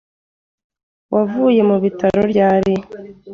[1.13, 2.75] Wavuye mu bitaro ryari?